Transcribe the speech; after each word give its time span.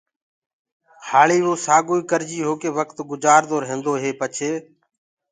هآݪي 1.09 1.39
ووسآگوئي 1.43 2.01
ڪرجي 2.11 2.39
هوڪي 2.47 2.69
وڪت 2.77 2.97
گجآردو 3.11 3.55
ريهندو 3.63 3.93
هي 4.03 4.11
پڇي 4.19 4.51